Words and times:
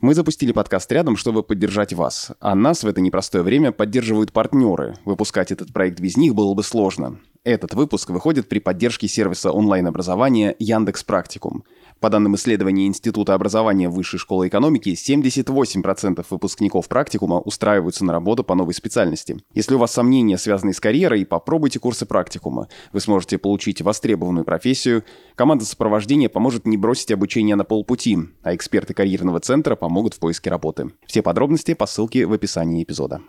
Мы 0.00 0.14
запустили 0.14 0.52
подкаст 0.52 0.92
рядом, 0.92 1.16
чтобы 1.16 1.42
поддержать 1.42 1.92
вас. 1.92 2.30
А 2.38 2.54
нас 2.54 2.84
в 2.84 2.86
это 2.86 3.00
непростое 3.00 3.42
время 3.42 3.72
поддерживают 3.72 4.32
партнеры. 4.32 4.94
Выпускать 5.04 5.50
этот 5.50 5.72
проект 5.72 5.98
без 5.98 6.16
них 6.16 6.36
было 6.36 6.54
бы 6.54 6.62
сложно. 6.62 7.18
Этот 7.42 7.74
выпуск 7.74 8.10
выходит 8.10 8.48
при 8.48 8.60
поддержке 8.60 9.08
сервиса 9.08 9.50
онлайн-образования 9.50 10.54
Яндекс 10.60 11.02
Практикум. 11.02 11.64
По 12.00 12.10
данным 12.10 12.36
исследования 12.36 12.86
Института 12.86 13.34
образования 13.34 13.88
Высшей 13.88 14.20
школы 14.20 14.46
экономики, 14.46 14.90
78% 14.90 16.24
выпускников 16.30 16.86
практикума 16.86 17.40
устраиваются 17.40 18.04
на 18.04 18.12
работу 18.12 18.44
по 18.44 18.54
новой 18.54 18.74
специальности. 18.74 19.38
Если 19.52 19.74
у 19.74 19.78
вас 19.78 19.92
сомнения, 19.92 20.38
связанные 20.38 20.74
с 20.74 20.80
карьерой, 20.80 21.26
попробуйте 21.26 21.80
курсы 21.80 22.06
практикума. 22.06 22.68
Вы 22.92 23.00
сможете 23.00 23.36
получить 23.38 23.82
востребованную 23.82 24.44
профессию. 24.44 25.02
Команда 25.34 25.64
сопровождения 25.64 26.28
поможет 26.28 26.66
не 26.66 26.76
бросить 26.76 27.10
обучение 27.10 27.56
на 27.56 27.64
полпути, 27.64 28.16
а 28.44 28.54
эксперты 28.54 28.94
карьерного 28.94 29.40
центра 29.40 29.74
помогут 29.74 30.14
в 30.14 30.20
поиске 30.20 30.50
работы. 30.50 30.92
Все 31.06 31.22
подробности 31.22 31.74
по 31.74 31.86
ссылке 31.86 32.26
в 32.26 32.32
описании 32.32 32.84
эпизода. 32.84 33.20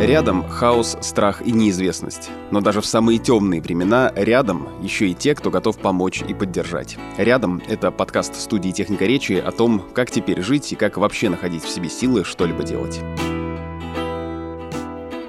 Рядом 0.00 0.48
хаос, 0.48 0.96
страх 1.00 1.42
и 1.44 1.50
неизвестность. 1.50 2.30
Но 2.52 2.60
даже 2.60 2.80
в 2.80 2.86
самые 2.86 3.18
темные 3.18 3.60
времена 3.60 4.12
рядом 4.14 4.68
еще 4.80 5.08
и 5.08 5.14
те, 5.14 5.34
кто 5.34 5.50
готов 5.50 5.76
помочь 5.78 6.22
и 6.26 6.34
поддержать. 6.34 6.96
Рядом— 7.16 7.60
это 7.68 7.90
подкаст 7.90 8.36
студии 8.36 8.70
«Техника 8.70 9.06
речи» 9.06 9.32
о 9.32 9.50
том, 9.50 9.82
как 9.94 10.12
теперь 10.12 10.40
жить 10.40 10.70
и 10.70 10.76
как 10.76 10.98
вообще 10.98 11.28
находить 11.30 11.64
в 11.64 11.68
себе 11.68 11.88
силы 11.88 12.22
что-либо 12.22 12.62
делать. 12.62 13.00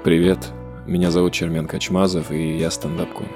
Привет, 0.04 0.52
меня 0.86 1.10
зовут 1.10 1.32
Чермен 1.32 1.66
Качмазов, 1.66 2.30
и 2.30 2.56
я 2.56 2.70
стендап-комик. 2.70 3.28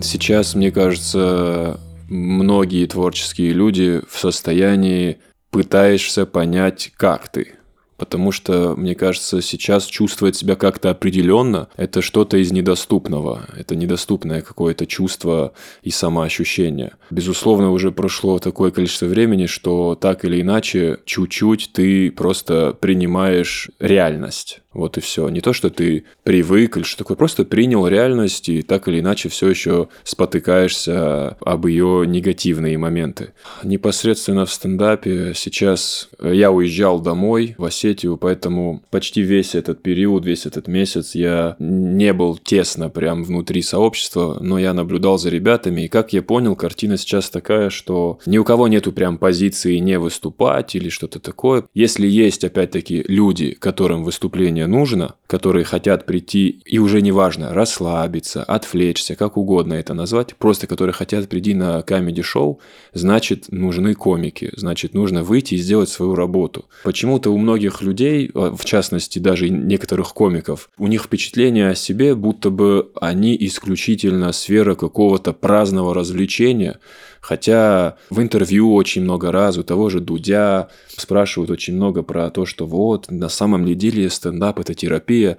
Сейчас, 0.00 0.54
мне 0.54 0.70
кажется, 0.70 1.80
многие 2.08 2.86
творческие 2.86 3.52
люди 3.52 4.02
в 4.08 4.16
состоянии 4.20 5.18
пытаешься 5.50 6.26
понять, 6.26 6.92
как 6.96 7.28
ты. 7.28 7.58
Потому 7.98 8.30
что, 8.30 8.76
мне 8.76 8.94
кажется, 8.94 9.42
сейчас 9.42 9.84
чувствовать 9.86 10.36
себя 10.36 10.54
как-то 10.54 10.90
определенно– 10.90 11.68
это 11.76 12.00
что-то 12.00 12.36
из 12.36 12.52
недоступного. 12.52 13.48
Это 13.56 13.74
недоступное 13.74 14.40
какое-то 14.40 14.86
чувство 14.86 15.52
и 15.82 15.90
самоощущение. 15.90 16.92
Безусловно, 17.10 17.72
уже 17.72 17.90
прошло 17.90 18.38
такое 18.38 18.70
количество 18.70 19.06
времени, 19.06 19.46
что 19.46 19.96
так 19.96 20.24
или 20.24 20.40
иначе, 20.40 20.98
чуть-чуть 21.06 21.70
ты 21.72 22.12
просто 22.12 22.72
принимаешь 22.80 23.68
реальность. 23.80 24.60
Вот 24.74 24.98
и 24.98 25.00
все. 25.00 25.28
Не 25.30 25.40
то, 25.40 25.54
что 25.54 25.70
ты 25.70 26.04
привык 26.24 26.76
или 26.76 26.84
что 26.84 26.98
такое, 26.98 27.16
просто 27.16 27.44
принял 27.44 27.86
реальность 27.86 28.48
и 28.50 28.60
так 28.60 28.86
или 28.86 29.00
иначе 29.00 29.30
все 29.30 29.48
еще 29.48 29.88
спотыкаешься 30.04 31.38
об 31.40 31.66
ее 31.66 32.04
негативные 32.06 32.76
моменты. 32.76 33.32
Непосредственно 33.64 34.44
в 34.44 34.52
стендапе 34.52 35.32
сейчас 35.34 36.10
я 36.22 36.52
уезжал 36.52 37.00
домой 37.00 37.54
в 37.56 37.64
Осетию, 37.64 38.18
поэтому 38.18 38.82
почти 38.90 39.22
весь 39.22 39.54
этот 39.54 39.82
период, 39.82 40.26
весь 40.26 40.44
этот 40.44 40.68
месяц 40.68 41.14
я 41.14 41.56
не 41.58 42.12
был 42.12 42.36
тесно 42.36 42.90
прям 42.90 43.24
внутри 43.24 43.62
сообщества, 43.62 44.36
но 44.40 44.58
я 44.58 44.74
наблюдал 44.74 45.18
за 45.18 45.30
ребятами, 45.30 45.82
и 45.82 45.88
как 45.88 46.12
я 46.12 46.22
понял, 46.22 46.56
картина 46.56 46.98
сейчас 46.98 47.30
такая, 47.30 47.70
что 47.70 48.18
ни 48.26 48.36
у 48.36 48.44
кого 48.44 48.68
нету 48.68 48.92
прям 48.92 49.16
позиции 49.16 49.78
не 49.78 49.98
выступать 49.98 50.74
или 50.74 50.90
что-то 50.90 51.20
такое. 51.20 51.64
Если 51.72 52.06
есть, 52.06 52.44
опять-таки, 52.44 53.04
люди, 53.08 53.52
которым 53.52 54.04
выступление 54.04 54.57
нужно, 54.66 55.14
которые 55.26 55.64
хотят 55.64 56.06
прийти, 56.06 56.60
и 56.64 56.78
уже 56.78 57.00
неважно, 57.02 57.52
расслабиться, 57.52 58.42
отвлечься, 58.42 59.14
как 59.14 59.36
угодно 59.36 59.74
это 59.74 59.94
назвать, 59.94 60.34
просто 60.36 60.66
которые 60.66 60.94
хотят 60.94 61.28
прийти 61.28 61.54
на 61.54 61.82
камеди-шоу, 61.82 62.60
значит, 62.92 63.46
нужны 63.50 63.94
комики, 63.94 64.50
значит, 64.56 64.94
нужно 64.94 65.22
выйти 65.22 65.54
и 65.54 65.58
сделать 65.58 65.88
свою 65.88 66.14
работу. 66.14 66.66
Почему-то 66.84 67.30
у 67.30 67.38
многих 67.38 67.82
людей, 67.82 68.30
а, 68.34 68.54
в 68.56 68.64
частности, 68.64 69.18
даже 69.18 69.48
некоторых 69.48 70.14
комиков, 70.14 70.70
у 70.78 70.86
них 70.86 71.04
впечатление 71.04 71.70
о 71.70 71.74
себе, 71.74 72.14
будто 72.14 72.50
бы 72.50 72.90
они 73.00 73.36
исключительно 73.40 74.32
сфера 74.32 74.74
какого-то 74.74 75.32
праздного 75.32 75.94
развлечения, 75.94 76.78
Хотя 77.20 77.96
в 78.10 78.20
интервью 78.20 78.74
очень 78.74 79.02
много 79.02 79.32
раз 79.32 79.58
у 79.58 79.62
того 79.62 79.90
же 79.90 80.00
Дудя 80.00 80.68
спрашивают 80.88 81.50
очень 81.50 81.74
много 81.74 82.02
про 82.02 82.30
то, 82.30 82.46
что 82.46 82.66
вот, 82.66 83.10
на 83.10 83.28
самом 83.28 83.66
ли 83.66 83.74
деле 83.74 84.08
стендап– 84.10 84.58
это 84.60 84.74
терапия. 84.74 85.38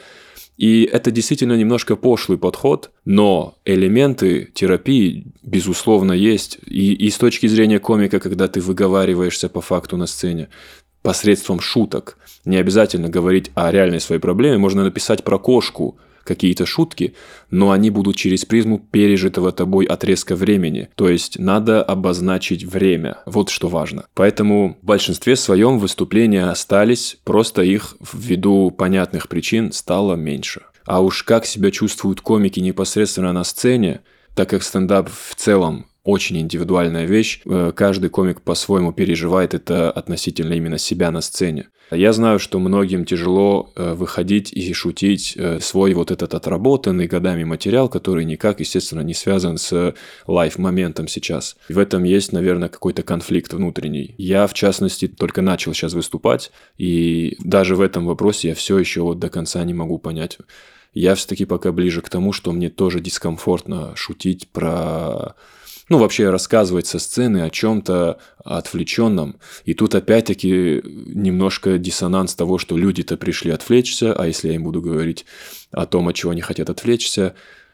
И 0.58 0.84
это 0.84 1.10
действительно 1.10 1.54
немножко 1.54 1.96
пошлый 1.96 2.38
подход, 2.38 2.92
но 3.06 3.56
элементы 3.64 4.50
терапии, 4.54 5.28
безусловно, 5.42 6.12
есть. 6.12 6.60
И, 6.66 6.94
и 6.94 7.10
с 7.10 7.18
точки 7.18 7.48
зрения 7.48 7.80
комика, 7.80 8.20
когда 8.20 8.50
ты 8.50 8.60
выговариваешься 8.60 9.48
по 9.48 9.62
факту 9.62 9.96
на 9.96 10.06
сцене, 10.06 10.50
посредством 11.02 11.62
шуток, 11.62 12.18
не 12.44 12.58
обязательно 12.58 13.08
говорить 13.08 13.52
о 13.56 13.72
реальной 13.72 14.02
своей 14.02 14.20
проблеме, 14.20 14.58
можно 14.58 14.84
написать 14.84 15.24
про 15.24 15.40
кошку– 15.40 15.98
какие-то 16.30 16.66
шутки, 16.68 17.16
но 17.50 17.72
они 17.72 17.90
будут 17.90 18.16
через 18.16 18.46
призму 18.46 18.80
пережитого 18.80 19.52
тобой 19.52 19.86
отрезка 19.86 20.36
времени. 20.36 20.88
То 20.96 21.10
есть 21.10 21.40
надо 21.40 21.84
обозначить 21.84 22.64
время. 22.64 23.18
Вот 23.26 23.50
что 23.50 23.68
важно. 23.68 24.06
Поэтому 24.14 24.78
в 24.82 24.86
большинстве 24.86 25.36
своем 25.36 25.80
выступления 25.80 26.46
остались, 26.46 27.18
просто 27.24 27.64
их 27.64 27.98
ввиду 28.14 28.70
понятных 28.70 29.28
причин 29.28 29.72
стало 29.72 30.16
меньше. 30.16 30.62
А 30.86 31.02
уж 31.02 31.24
как 31.24 31.46
себя 31.46 31.72
чувствуют 31.72 32.22
комики 32.22 32.60
непосредственно 32.60 33.34
на 33.34 33.44
сцене, 33.44 34.02
так 34.36 34.50
как 34.50 34.64
стендап 34.64 35.10
в 35.10 35.36
целом 35.36 35.89
очень 36.04 36.38
индивидуальная 36.40 37.06
вещь. 37.06 37.42
Э, 37.46 37.72
каждый 37.76 38.10
комик 38.10 38.42
по-своему 38.42 38.94
переживает 38.94 39.54
это 39.54 39.92
относительно 39.92 40.54
именно 40.54 40.78
себя 40.78 41.12
на 41.12 41.22
сцене. 41.22 41.70
Я 41.92 42.14
знаю, 42.14 42.38
что 42.38 42.60
многим 42.60 43.04
тяжело 43.04 43.72
э, 43.76 43.94
выходить 43.96 44.54
и 44.54 44.74
шутить 44.74 45.34
э, 45.36 45.60
свой 45.60 45.94
вот 45.94 46.12
этот 46.12 46.36
отработанный 46.36 47.08
годами 47.08 47.44
материал, 47.44 47.90
который 47.90 48.26
никак, 48.26 48.60
естественно, 48.60 49.02
не 49.02 49.14
связан 49.14 49.58
с 49.58 49.96
лайф-моментом 50.28 51.08
сейчас. 51.08 51.58
в 51.68 51.78
этом 51.78 52.04
есть, 52.04 52.32
наверное, 52.32 52.70
какой-то 52.70 53.02
конфликт 53.02 53.54
внутренний. 53.54 54.14
Я, 54.18 54.46
в 54.48 54.54
частности, 54.54 55.08
только 55.08 55.42
начал 55.42 55.74
сейчас 55.74 55.94
выступать, 55.94 56.52
и 56.78 57.36
даже 57.40 57.76
в 57.76 57.82
этом 57.82 58.06
вопросе 58.06 58.50
я 58.50 58.56
все 58.56 58.78
еще 58.78 59.02
вот 59.02 59.20
до 59.20 59.30
конца 59.30 59.64
не 59.64 59.74
могу 59.74 59.98
понять. 59.98 60.38
Я 60.94 61.16
все-таки 61.16 61.46
пока 61.46 61.72
ближе 61.72 62.02
к 62.02 62.10
тому, 62.10 62.34
что 62.34 62.52
мне 62.52 62.70
тоже 62.70 63.00
дискомфортно 63.00 63.96
шутить 63.96 64.50
про 64.50 65.36
ну, 65.90 65.98
вообще 65.98 66.30
рассказывать 66.30 66.88
со 66.88 67.00
сцены 67.00 67.42
о 67.42 67.50
чем-то 67.50 68.20
отвлеченном. 68.44 69.38
И 69.66 69.74
тут 69.74 69.96
опять-таки 69.96 70.82
немножко 70.84 71.78
диссонанс 71.78 72.36
того, 72.36 72.58
что 72.60 72.78
люди-то 72.78 73.18
пришли 73.18 73.52
отвлечься, 73.52 74.14
а 74.14 74.28
если 74.28 74.50
я 74.50 74.56
им 74.56 74.64
буду 74.64 74.82
говорить 74.82 75.26
о 75.72 75.86
том, 75.86 76.08
от 76.08 76.16
чего 76.16 76.32
они 76.32 76.42
хотят 76.42 76.70
отвлечься, 76.70 77.34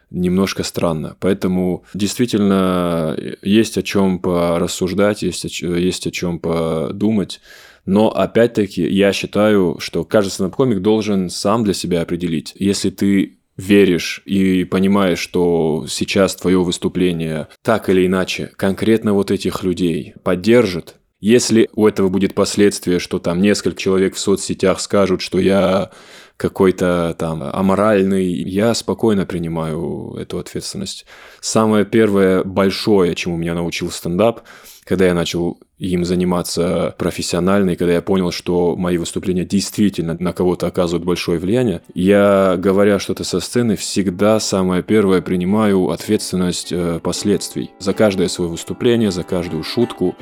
немножко 0.10 0.64
странно. 0.64 1.18
Поэтому 1.20 1.84
действительно 1.94 3.18
есть 3.42 3.78
о 3.78 3.84
чем 3.84 4.20
порассуждать, 4.20 5.22
есть 5.22 5.64
о, 5.64 5.76
есть 5.76 6.08
о 6.08 6.12
чем 6.12 6.40
подумать. 6.40 7.42
Но 7.86 8.10
опять-таки 8.10 8.88
я 8.88 9.14
считаю, 9.14 9.78
что 9.80 10.06
каждый 10.06 10.30
стендап-комик 10.30 10.80
должен 10.80 11.30
сам 11.30 11.64
для 11.64 11.74
себя 11.74 12.02
определить. 12.02 12.54
Если 12.56 12.90
ты 12.90 13.38
веришь 13.58 14.22
и 14.26 14.64
понимаешь, 14.66 15.20
что 15.20 15.86
сейчас 15.88 16.36
твое 16.36 16.62
выступление 16.64 17.48
так 17.62 17.90
или 17.90 18.06
иначе 18.06 18.52
конкретно 18.56 19.14
вот 19.14 19.32
этих 19.32 19.64
людей 19.64 20.14
поддержит, 20.24 20.96
если 21.22 21.70
у 21.74 21.88
этого 21.88 22.10
будет 22.10 22.36
последствие, 22.36 23.00
что 23.00 23.20
там 23.20 23.42
несколько 23.42 23.80
человек 23.80 24.16
в 24.16 24.20
соцсетях 24.20 24.80
скажут, 24.80 25.22
что 25.22 25.40
я 25.40 25.92
какой-то 26.38 27.16
там 27.18 27.44
аморальный, 27.44 28.26
я 28.26 28.74
спокойно 28.74 29.26
принимаю 29.26 30.16
эту 30.20 30.38
ответственность. 30.38 31.06
Самое 31.40 31.86
первое 31.86 32.44
большое, 32.44 33.16
чему 33.16 33.38
меня 33.38 33.54
научил 33.54 33.90
стендап, 33.90 34.42
когда 34.86 35.06
я 35.06 35.14
начал 35.14 35.58
им 35.80 36.06
заниматься 36.06 36.96
профессионально, 36.98 37.72
и 37.72 37.76
когда 37.76 37.94
я 37.94 38.02
понял, 38.02 38.32
что 38.32 38.76
мои 38.76 38.98
выступления 38.98 39.44
действительно 39.44 40.16
на 40.20 40.32
кого-то 40.32 40.68
оказывают 40.68 41.06
большое 41.06 41.40
влияние, 41.40 41.82
я, 41.94 42.56
говоря 42.58 43.00
что-то 43.00 43.24
со 43.24 43.40
сцены, 43.40 43.76
всегда 43.76 44.40
самое 44.40 44.84
первое 44.84 45.22
принимаю 45.22 45.90
ответственность 45.90 46.72
э, 46.72 47.00
последствий 47.02 47.72
за 47.80 47.94
каждое 47.94 48.28
свое 48.28 48.52
выступление, 48.52 49.12
за 49.12 49.24
каждую 49.24 49.64
шутку. 49.64 50.16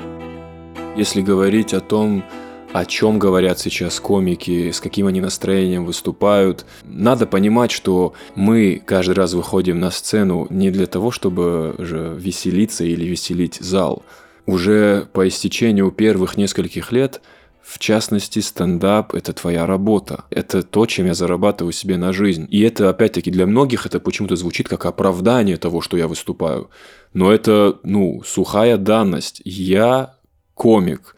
Если 0.96 1.22
говорить 1.22 1.74
о 1.74 1.82
том, 1.82 2.24
о 2.74 2.86
чем 2.86 3.20
говорят 3.20 3.60
сейчас 3.60 4.00
комики, 4.00 4.72
с 4.72 4.82
каким 4.82 5.06
они 5.06 5.22
настроением 5.22 5.86
выступают. 5.86 6.66
Надо 6.84 7.28
понимать, 7.28 7.72
что 7.72 8.14
мы 8.36 8.82
каждый 8.84 9.14
раз 9.14 9.34
выходим 9.34 9.80
на 9.80 9.92
сцену 9.92 10.48
не 10.50 10.72
для 10.72 10.88
того, 10.88 11.12
чтобы 11.12 11.76
же 11.78 12.16
веселиться 12.18 12.84
или 12.84 13.06
веселить 13.06 13.60
зал. 13.60 14.04
уже 14.46 15.08
по 15.14 15.26
истечению 15.26 15.92
первых 15.92 16.36
нескольких 16.36 16.92
лет 16.92 17.22
в 17.62 17.80
частности, 17.80 18.40
стендап– 18.40 19.14
это 19.16 19.32
твоя 19.32 19.66
работа. 19.66 20.26
Это 20.30 20.64
то, 20.64 20.86
чем 20.86 21.06
я 21.06 21.14
зарабатываю 21.14 21.72
себе 21.72 21.96
на 21.96 22.12
жизнь. 22.12 22.46
И 22.52 22.60
это, 22.60 22.90
опять-таки, 22.90 23.32
для 23.32 23.46
многих 23.48 23.86
это 23.86 24.02
почему-то 24.02 24.36
звучит 24.36 24.68
как 24.68 24.86
оправдание 24.86 25.56
того, 25.56 25.80
что 25.80 25.96
я 25.96 26.10
выступаю. 26.10 26.70
Но 27.14 27.32
это, 27.32 27.80
ну, 27.84 28.22
сухая 28.26 28.76
данность. 28.76 29.42
Я 29.46 30.16
комик 30.56 31.16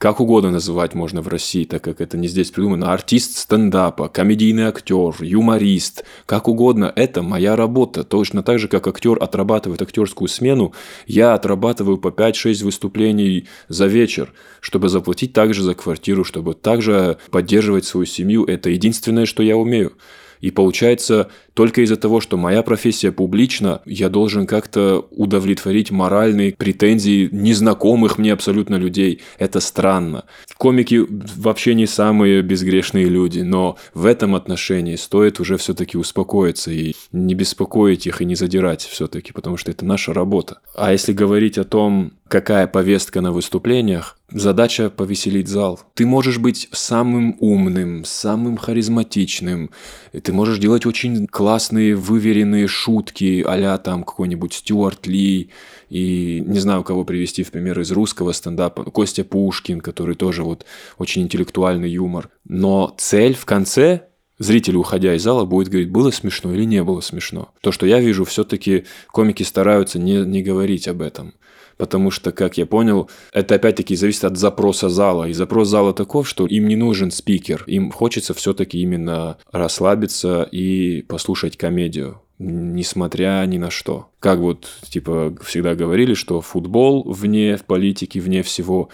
как 0.00 0.18
угодно 0.18 0.50
называть 0.50 0.94
можно 0.94 1.20
в 1.20 1.28
России, 1.28 1.66
так 1.66 1.84
как 1.84 2.00
это 2.00 2.16
не 2.16 2.26
здесь 2.26 2.50
придумано, 2.50 2.90
артист 2.90 3.36
стендапа, 3.36 4.08
комедийный 4.08 4.62
актер, 4.62 5.14
юморист, 5.20 6.06
как 6.24 6.48
угодно, 6.48 6.90
это 6.96 7.20
моя 7.20 7.54
работа. 7.54 8.02
Точно 8.02 8.42
так 8.42 8.58
же, 8.58 8.66
как 8.66 8.86
актер 8.86 9.22
отрабатывает 9.22 9.82
актерскую 9.82 10.28
смену, 10.28 10.72
я 11.06 11.34
отрабатываю 11.34 11.98
по 11.98 12.08
5-6 12.08 12.64
выступлений 12.64 13.46
за 13.68 13.88
вечер, 13.88 14.32
чтобы 14.62 14.88
заплатить 14.88 15.34
также 15.34 15.62
за 15.62 15.74
квартиру, 15.74 16.24
чтобы 16.24 16.54
также 16.54 17.18
поддерживать 17.30 17.84
свою 17.84 18.06
семью. 18.06 18.46
Это 18.46 18.70
единственное, 18.70 19.26
что 19.26 19.42
я 19.42 19.58
умею. 19.58 19.92
И 20.40 20.50
получается, 20.50 21.30
только 21.60 21.82
из-за 21.82 21.98
того, 21.98 22.22
что 22.22 22.38
моя 22.38 22.62
профессия 22.62 23.12
публична, 23.12 23.82
я 23.84 24.08
должен 24.08 24.46
как-то 24.46 25.06
удовлетворить 25.10 25.90
моральные 25.90 26.54
претензии 26.54 27.28
незнакомых 27.32 28.16
мне 28.16 28.32
абсолютно 28.32 28.76
людей. 28.76 29.20
Это 29.38 29.60
странно. 29.60 30.24
Комики 30.56 31.04
вообще 31.36 31.74
не 31.74 31.86
самые 31.86 32.40
безгрешные 32.40 33.10
люди, 33.10 33.40
но 33.40 33.76
в 33.92 34.06
этом 34.06 34.36
отношении 34.36 34.96
стоит 34.96 35.38
уже 35.38 35.58
все-таки 35.58 35.98
успокоиться 35.98 36.70
и 36.70 36.94
не 37.12 37.34
беспокоить 37.34 38.06
их 38.06 38.22
и 38.22 38.24
не 38.24 38.36
задирать 38.36 38.80
все-таки, 38.80 39.34
потому 39.34 39.58
что 39.58 39.70
это 39.70 39.84
наша 39.84 40.14
работа. 40.14 40.60
А 40.74 40.92
если 40.92 41.12
говорить 41.12 41.58
о 41.58 41.64
том, 41.64 42.12
какая 42.26 42.68
повестка 42.68 43.20
на 43.20 43.32
выступлениях, 43.32 44.16
Задача 44.32 44.90
повеселить 44.90 45.48
зал. 45.48 45.80
Ты 45.94 46.06
можешь 46.06 46.38
быть 46.38 46.68
самым 46.70 47.36
умным, 47.40 48.04
самым 48.04 48.56
харизматичным. 48.56 49.70
Ты 50.12 50.32
можешь 50.32 50.58
делать 50.58 50.86
очень 50.86 51.26
классные, 51.26 51.49
выверенные 51.94 52.66
шутки, 52.66 53.44
а 53.46 53.78
там 53.78 54.04
какой-нибудь 54.04 54.54
Стюарт 54.54 55.06
Ли 55.06 55.50
и 55.88 56.42
не 56.46 56.60
знаю, 56.60 56.84
кого 56.84 57.04
привести 57.04 57.42
в 57.42 57.50
пример 57.50 57.80
из 57.80 57.90
русского 57.90 58.32
стендапа. 58.32 58.84
Костя 58.84 59.24
Пушкин, 59.24 59.80
который 59.80 60.14
тоже 60.14 60.44
вот 60.44 60.64
очень 60.98 61.22
интеллектуальный 61.22 61.90
юмор. 61.90 62.30
Но 62.44 62.94
цель 62.96 63.34
в 63.34 63.44
конце 63.44 64.06
зритель, 64.38 64.76
уходя 64.76 65.14
из 65.14 65.22
зала, 65.22 65.44
будет 65.44 65.68
говорить, 65.68 65.90
было 65.90 66.10
смешно 66.10 66.52
или 66.52 66.64
не 66.64 66.82
было 66.82 67.00
смешно. 67.00 67.52
То, 67.60 67.72
что 67.72 67.86
я 67.86 68.00
вижу, 68.00 68.24
все-таки 68.24 68.84
комики 69.08 69.42
стараются 69.42 69.98
не, 69.98 70.24
не 70.24 70.42
говорить 70.42 70.88
об 70.88 71.02
этом 71.02 71.34
потому 71.80 72.10
что, 72.10 72.30
как 72.30 72.58
я 72.58 72.66
понял, 72.66 73.10
это 73.32 73.54
опять-таки 73.54 73.96
зависит 73.96 74.24
от 74.24 74.36
запроса 74.36 74.90
зала. 74.90 75.24
И 75.28 75.32
запрос 75.32 75.68
зала 75.68 75.94
таков, 75.94 76.28
что 76.28 76.46
им 76.46 76.68
не 76.68 76.76
нужен 76.76 77.10
спикер, 77.10 77.64
им 77.66 77.90
хочется 77.90 78.34
все-таки 78.34 78.78
именно 78.78 79.38
расслабиться 79.50 80.46
и 80.52 81.02
послушать 81.02 81.56
комедию 81.56 82.20
несмотря 82.40 83.44
ни 83.46 83.58
на 83.58 83.70
что. 83.70 84.08
Как 84.18 84.38
вот, 84.38 84.68
типа, 84.88 85.34
всегда 85.44 85.74
говорили, 85.74 86.14
что 86.14 86.40
футбол 86.40 87.04
вне 87.04 87.58
политики, 87.66 88.18
вне 88.18 88.42
всего. 88.42 88.88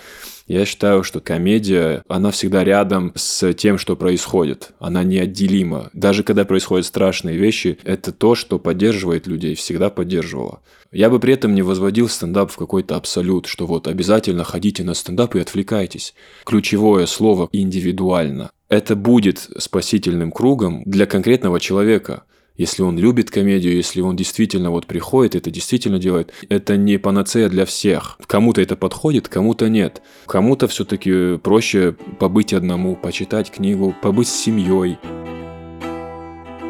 Я 0.49 0.65
считаю, 0.65 1.05
что 1.05 1.21
комедия, 1.21 2.03
она 2.09 2.33
всегда 2.33 2.65
рядом 2.65 3.13
с 3.15 3.53
тем, 3.55 3.79
что 3.79 3.97
происходит. 3.97 4.73
Она 4.81 5.05
неотделима. 5.05 5.91
Даже 5.93 6.25
когда 6.25 6.45
происходят 6.45 6.87
страшные 6.87 7.37
вещи, 7.37 7.79
это 7.85 8.13
то, 8.13 8.35
что 8.35 8.59
поддерживает 8.59 9.29
людей, 9.29 9.55
всегда 9.55 9.91
поддерживало. 9.91 10.61
Я 10.91 11.09
бы 11.09 11.21
при 11.21 11.35
этом 11.35 11.55
не 11.55 11.63
возводил 11.63 12.09
стендап 12.09 12.51
в 12.51 12.57
какой-то 12.57 12.97
абсолют, 12.97 13.47
что 13.47 13.67
вот 13.67 13.87
обязательно 13.87 14.45
ходите 14.45 14.83
на 14.83 14.95
стендап 14.95 15.37
и 15.37 15.41
отвлекайтесь. 15.41 16.15
Ключевое 16.45 17.07
слово 17.07 17.49
«индивидуально». 17.53 18.51
Это 18.69 18.97
будет 18.97 19.49
спасительным 19.59 20.33
кругом 20.33 20.83
для 20.85 21.07
конкретного 21.07 21.61
человека– 21.61 22.25
если 22.57 22.83
он 22.83 22.99
любит 22.99 23.31
комедию, 23.31 23.75
если 23.75 24.01
он 24.01 24.17
действительно 24.17 24.71
вот 24.71 24.87
приходит, 24.87 25.35
это 25.35 25.51
действительно 25.51 25.99
делает, 25.99 26.33
это 26.49 26.77
не 26.77 26.99
панацея 26.99 27.49
для 27.49 27.65
всех. 27.65 28.19
Кому-то 28.27 28.61
это 28.61 28.77
подходит, 28.77 29.29
кому-то 29.29 29.69
нет. 29.69 30.03
Кому-то 30.27 30.69
все-таки 30.69 31.37
проще 31.39 31.97
побыть 32.19 32.53
одному, 32.53 32.97
почитать 32.97 33.51
книгу, 33.51 33.95
побыть 34.03 34.29
с 34.29 34.35
семьей. 34.35 34.99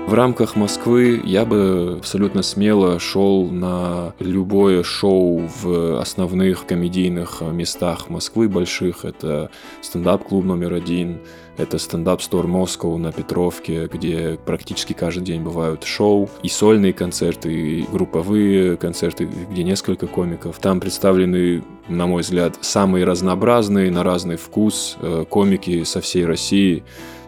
В 0.06 0.14
рамках 0.14 0.54
Москвы 0.54 1.20
я 1.24 1.44
бы 1.44 1.96
абсолютно 1.98 2.42
смело 2.42 3.00
шел 3.00 3.50
на 3.50 4.14
любое 4.20 4.84
шоу 4.84 5.50
в 5.60 6.00
основных 6.00 6.64
комедийных 6.64 7.42
местах 7.50 8.08
Москвы 8.08 8.48
больших. 8.48 9.04
Это 9.04 9.50
стендап-клуб 9.82 10.44
номер 10.44 10.74
один, 10.74 11.18
это 11.56 11.78
стендап-стор 11.78 12.46
Москва 12.46 12.96
на 12.98 13.10
Петровке, 13.10 13.88
где 13.92 14.38
практически 14.46 14.92
каждый 14.92 15.24
день 15.24 15.42
бывают 15.42 15.82
шоу, 15.82 16.30
и 16.40 16.48
сольные 16.48 16.92
концерты, 16.92 17.52
и 17.52 17.82
групповые 17.82 18.76
концерты, 18.76 19.28
где 19.50 19.64
несколько 19.64 20.06
комиков. 20.06 20.60
Там 20.60 20.78
представлены, 20.78 21.64
на 21.88 22.06
мой 22.06 22.22
взгляд, 22.22 22.56
самые 22.60 23.04
разнообразные, 23.04 23.90
на 23.90 24.04
разный 24.04 24.36
вкус 24.36 24.98
э, 25.00 25.24
комики 25.28 25.82
со 25.82 26.00
всей 26.00 26.24
России, 26.24 26.84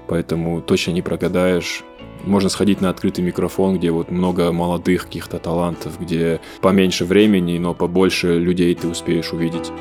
поэтому 0.06 0.62
точно 0.62 0.92
не 0.92 1.02
прогадаешь 1.02 1.82
можно 2.28 2.48
сходить 2.48 2.80
на 2.80 2.90
открытый 2.90 3.24
микрофон, 3.24 3.78
где 3.78 3.90
вот 3.90 4.10
много 4.10 4.52
молодых 4.52 5.06
каких-то 5.06 5.38
талантов, 5.38 5.98
где 5.98 6.40
поменьше 6.60 7.04
времени, 7.04 7.58
но 7.58 7.74
побольше 7.74 8.38
людей 8.38 8.74
ты 8.74 8.86
успеешь 8.86 9.32
увидеть. 9.32 9.72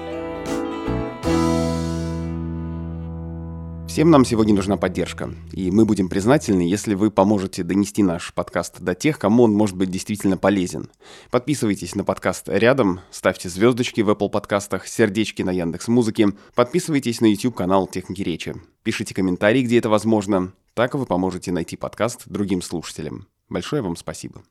Всем 3.88 4.11
нам 4.11 4.25
сегодня 4.25 4.53
нужна 4.53 4.77
поддержка, 4.77 5.33
и 5.51 5.71
мы 5.71 5.83
будем 5.83 6.07
признательны, 6.07 6.61
если 6.61 6.94
вы 6.94 7.09
поможете 7.09 7.63
донести 7.63 8.03
наш 8.03 8.31
подкаст 8.31 8.79
до 8.79 8.94
тех, 8.94 9.17
кому 9.17 9.41
он 9.41 9.53
может 9.53 9.75
быть 9.75 9.89
действительно 9.89 10.38
полезен. 10.38 10.91
Подписывайтесь 11.31 11.95
на 11.95 12.03
подкаст 12.03 12.47
рядом, 12.47 12.99
ставьте 13.09 13.49
звездочки 13.49 14.01
в 14.01 14.11
Apple 14.11 14.29
подкастах, 14.29 14.88
сердечки 14.88 15.41
на 15.41 15.49
Яндекс 15.49 15.88
Музыке, 15.88 16.27
подписывайтесь 16.53 17.21
на 17.21 17.25
YouTube 17.25 17.55
канал 17.55 17.88
Техники 17.88 18.21
Речи, 18.21 18.53
пишите 18.83 19.15
комментарии, 19.15 19.63
где 19.63 19.79
это 19.79 19.89
возможно, 19.89 20.53
так 20.77 20.94
вы 20.94 21.07
поможете 21.07 21.51
найти 21.51 21.75
подкаст 21.75 22.27
другим 22.27 22.62
слушателям. 22.62 23.27
Большое 23.50 23.81
вам 23.81 23.95
спасибо. 23.95 24.44